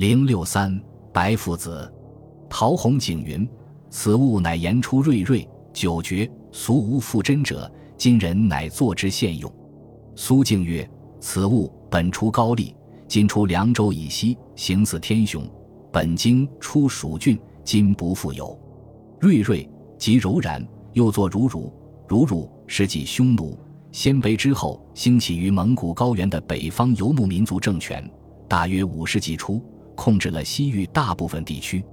[0.00, 0.80] 零六三
[1.12, 1.92] 白父子，
[2.48, 3.46] 陶弘景云
[3.90, 7.70] ：“此物乃言出瑞瑞，久绝，俗无复真者。
[7.98, 9.52] 今人乃作之现用。”
[10.16, 10.90] 苏敬曰
[11.20, 12.74] ：“此物本出高丽，
[13.06, 15.46] 今出凉州以西，形似天雄。
[15.92, 18.58] 本经出蜀郡，今不复有。
[19.20, 21.70] 瑞瑞即柔然，又作如如，
[22.08, 23.54] 如如是即匈奴。
[23.92, 28.10] 鲜卑之后兴起于蒙古高原的北方游牧民族政权，
[28.48, 29.62] 大约五世纪初。”
[30.00, 31.84] 控制了西域大部分地区，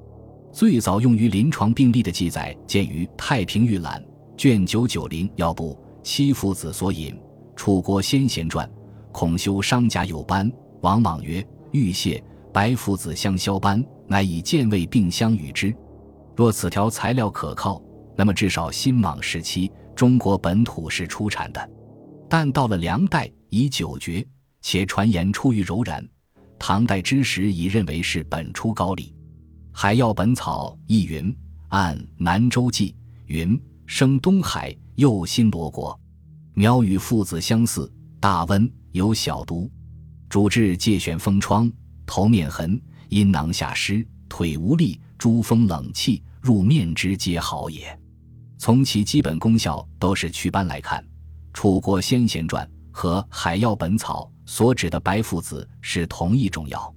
[0.54, 4.02] 最早用于临床病例的记载见于《太平御览》
[4.38, 7.14] 卷九九零要部七父子所引
[7.54, 8.66] 《楚国先贤传》，
[9.12, 10.50] 孔修商贾有班
[10.80, 15.76] 王莽曰：“欲谢白父子相消班，乃以健胃并相与之。”
[16.34, 17.82] 若此条材料可靠，
[18.16, 21.70] 那么至少新莽时期中国本土是出产的，
[22.30, 24.26] 但到了梁代已久绝，
[24.62, 26.02] 且传言出于柔然。
[26.60, 29.14] 唐代之时已认为是本出高丽，
[29.72, 31.36] 《海药本草》亦云
[31.70, 32.96] ：“按南州记
[33.28, 35.98] 云，生东海，又新罗国，
[36.54, 39.70] 苗与父子相似，大温，有小毒，
[40.28, 41.72] 主治疥癣风疮，
[42.06, 47.98] 头面痕，阴囊下湿，腿无力，诸风冷气入面之皆好也。”
[48.58, 51.02] 从其基本功效都是祛斑来看，
[51.54, 54.30] 《楚国先贤传》和《海药本草》。
[54.48, 56.92] 所指的白附子是同一种药，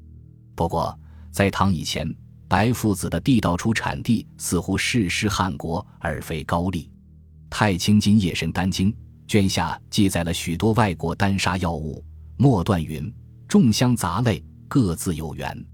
[0.55, 0.99] 不过
[1.33, 2.09] 在唐以前，
[2.49, 6.85] 白附子的地道出产地似乎是湿汉国而非高丽。
[7.51, 8.93] 《太清金叶神丹经》
[9.27, 12.05] 卷下记载了许多外国丹砂药物，
[12.37, 13.13] 末段云
[13.49, 15.67] ：“众香杂类，各自有源。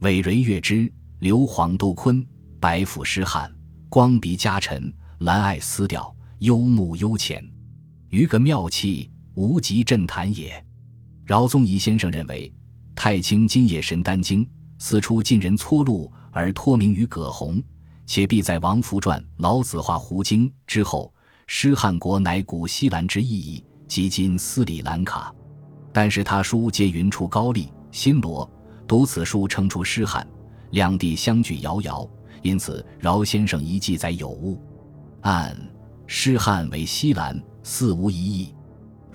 [0.00, 2.24] 尾蕊月枝，硫磺都昆，
[2.60, 3.50] 白附湿汗，
[3.88, 7.42] 光鼻加沉，蓝艾丝调，幽木幽浅，
[8.10, 10.62] 余个妙气，无极镇坛也。”
[11.24, 12.48] 饶宗颐先生认为，
[12.94, 14.44] 《太清金叶神丹经》
[14.78, 17.62] 此出晋人撮录而托名于葛洪，
[18.04, 21.12] 且必在王符传《老子画胡经》之后。
[21.46, 25.30] 诗汉国乃古西兰之意义，即今斯里兰卡。
[25.92, 28.50] 但是他书皆云出高丽、新罗，
[28.88, 30.26] 读此书称出诗汉，
[30.70, 32.08] 两地相距遥遥，
[32.40, 34.58] 因此饶先生一记载有误。
[35.20, 35.54] 按
[36.06, 38.54] 诗汉为西兰，似无疑义。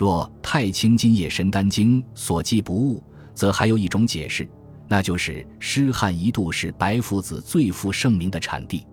[0.00, 4.48] 若《太清金叶神丹经》所记不误，则还有一种解释，
[4.88, 8.86] 那就是诗汉一度是白夫子最负盛名的产地，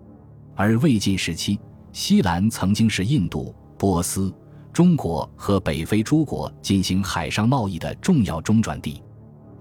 [0.54, 1.58] 而魏晋时期，
[1.94, 4.30] 西兰曾经是印度、波斯、
[4.70, 9.02] 中国和北非诸国进行海上贸易的重要中转地，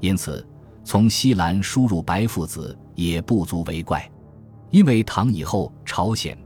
[0.01, 0.45] 因此
[0.83, 4.05] 从西兰输入白夫子也不足为怪。
[4.69, 6.37] 因为唐以后，朝鲜、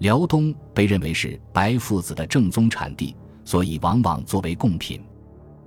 [0.00, 3.16] 辽东被认为是白夫子的正宗产地。
[3.50, 5.02] 所以，往往作为贡品。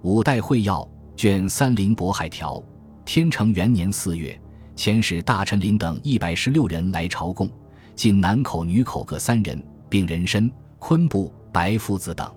[0.03, 2.63] 五代会要卷三零渤海条，
[3.03, 4.39] 天成元年四月，
[4.73, 7.49] 遣使大臣林等一百十六人来朝贡，
[7.93, 10.49] 进男口、女口各三人，并人参、
[10.79, 12.33] 昆布、白附子等。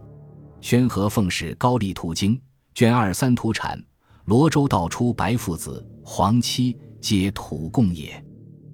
[0.61, 2.37] 宣和奉使高丽图经
[2.75, 3.81] 卷二三土产，
[4.25, 8.21] 罗州道出白附子、黄漆，皆土贡也。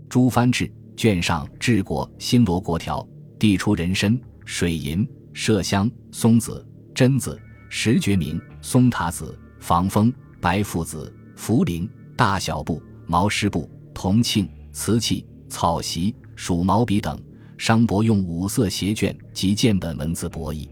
[0.09, 3.07] 朱藩志卷上治国新罗国条，
[3.39, 5.07] 地出人参、水银。
[5.35, 17.21] 麝香、松子、榛子、石决明、松塔子、防风、白附子、茯苓、大小布、毛湿布、铜磬、瓷器、草席、鼠毛笔等，
[17.57, 20.69] 商博用五色斜卷及剑本文字博弈。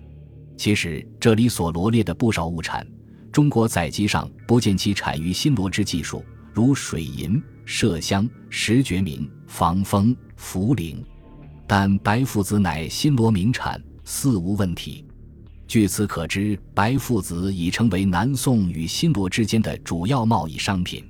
[0.57, 2.87] 其实这里所罗列的不少物产，
[3.33, 6.23] 中国载籍上不见其产于新罗之技术，
[6.53, 11.03] 如水银、麝香、石决明、防风、茯苓，
[11.67, 13.83] 但白附子乃新罗名产。
[14.11, 15.07] 似无问题。
[15.69, 21.09] 据此可知，白附子已成为南宋与新罗之间的主要贸易商品。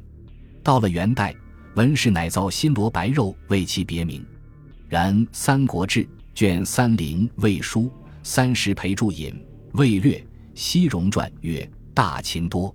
[0.62, 1.34] 到了元代，
[1.76, 4.22] 文氏乃造新罗白肉为其别名。
[4.86, 7.90] 然《三国志》卷三零魏书
[8.22, 9.32] 三十裴注引
[9.72, 10.18] 《魏略·
[10.54, 12.74] 西戎传》曰：“大秦多，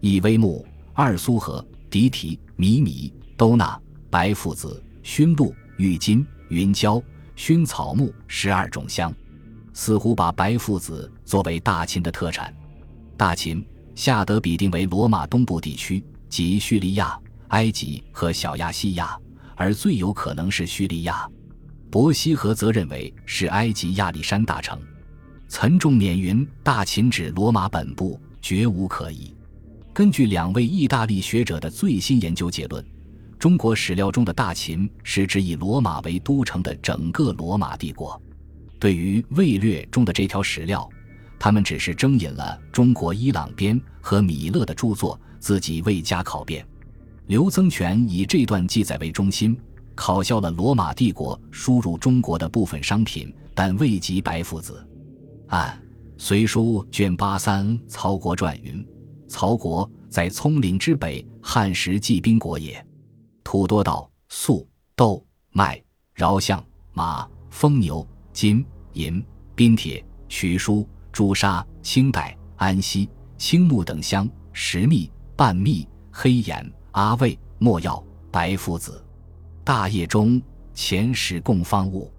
[0.00, 7.02] 一微木，二苏合，狄提、米米、都纳、白附子、熏鹿、玉金、云胶、
[7.36, 9.14] 熏草木十二种香。”
[9.78, 12.52] 似乎把白附子作为大秦的特产。
[13.16, 13.64] 大秦
[13.94, 17.16] 下得比定为罗马东部地区，即叙利亚、
[17.50, 19.16] 埃及和小亚细亚，
[19.54, 21.30] 而最有可能是叙利亚。
[21.92, 24.76] 伯希和则认为是埃及亚历山大城。
[25.46, 29.32] 岑仲勉云：“大秦指罗马本部，绝无可疑。”
[29.94, 32.84] 根据两位意大利学者的最新研究结论，
[33.38, 38.20] 中国史料中的大秦是指以罗马为都城的整个罗马帝国。
[38.78, 40.88] 对于《魏略》中的这条史料，
[41.38, 46.66] 他们只是征引了中国伊朗编和米勒的著作，自己未加考辨。
[47.26, 49.58] 刘增全以这段记载为中心，
[49.94, 54.86] 考效了罗马帝国输入中国的部分商品，但未及白父子。
[55.48, 55.70] 按
[56.16, 58.86] 《隋书》卷八三曹国传云
[59.28, 62.82] ：“曹国在葱岭之北，汉时骑兵国也，
[63.44, 64.66] 土多稻、粟、
[64.96, 65.82] 豆、麦、
[66.14, 68.06] 饶象、马、风牛、
[68.38, 69.20] 金、银、
[69.56, 78.00] 宾铁、曲书、朱砂、青黛、安息、青木等香、石蜜、半蜜、黑眼。”阿魏、莫药、
[78.30, 79.04] 白附子，
[79.64, 80.40] 大业中
[80.72, 82.12] 前时供方物。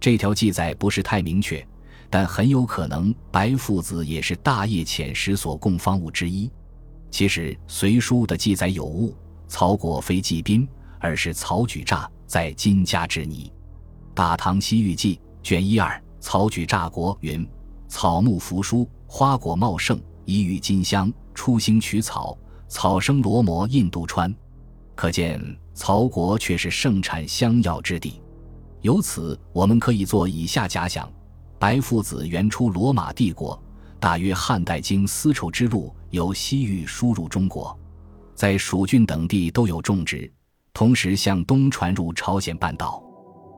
[0.00, 1.62] 这条记载不是太明确，
[2.08, 6.50] 但很有可能白父子也是大业遣时所供方物之一。
[7.10, 9.14] 其实《隋书》的记载有误，
[9.48, 10.66] 曹国非季宾，
[10.98, 13.52] 而是曹举诈在金家之泥。
[14.14, 15.16] 《大唐西域记》
[15.48, 17.48] 卷一二，曹举诈国云：
[17.88, 22.36] 草木扶疏，花果茂盛，宜与金香，出兴取草。
[22.68, 24.30] 草生罗摩印度川，
[24.94, 25.42] 可见
[25.72, 28.20] 曹国却是盛产香药之地。
[28.82, 31.10] 由此，我们可以做以下假想：
[31.58, 33.58] 白父子原出罗马帝国，
[33.98, 37.74] 大约汉代经丝绸之路由西域输入中国，
[38.34, 40.30] 在蜀郡等地都有种植，
[40.74, 43.02] 同时向东传入朝鲜半岛。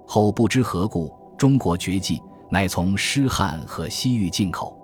[0.07, 4.79] 后不知何故，中国绝技，乃从湿汉和西域进口。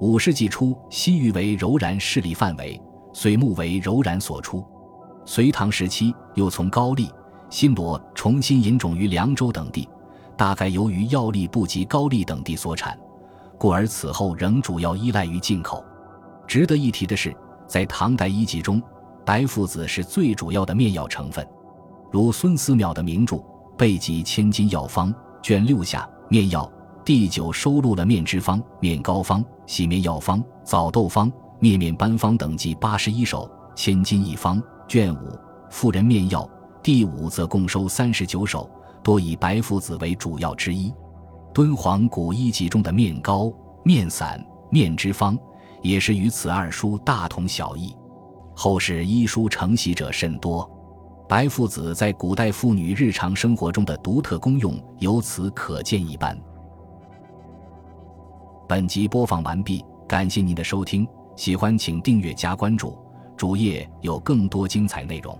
[0.00, 2.82] 五世纪初，西域为柔然势力范围。
[3.12, 4.64] 隋木为柔然所出，
[5.24, 7.08] 隋唐时期又从高丽、
[7.48, 9.88] 新罗重新引种于凉州等地，
[10.36, 12.98] 大概由于药力不及高丽等地所产，
[13.56, 15.84] 故而此后仍主要依赖于进口。
[16.48, 17.32] 值得一提的是，
[17.68, 18.82] 在唐代医籍中，
[19.24, 21.46] 白附子是最主要的面药成分，
[22.10, 23.36] 如孙思邈的名著
[23.76, 26.70] 《备急千金药方》卷六下面药
[27.04, 31.30] 第九收录了面脂方、面膏方、洗面药方、枣豆方。
[31.58, 34.60] 面面班方等计八十一首，千金一方。
[34.88, 35.38] 卷五
[35.70, 36.48] 妇人面药
[36.82, 38.68] 第五则共收三十九首，
[39.02, 40.92] 多以白附子为主要之一。
[41.54, 43.52] 敦煌古医籍中的面膏、
[43.84, 45.38] 面散、面脂方，
[45.82, 47.94] 也是与此二书大同小异。
[48.56, 50.68] 后世医书承袭者甚多，
[51.32, 56.38] 白父子在古代妇女日常生活中的独特功用，由此可见一斑。
[58.68, 61.08] 本集播放完毕，感谢您的收听。
[61.34, 62.98] 喜欢请订阅加关注，
[63.34, 65.34] 主页有更多精彩内容。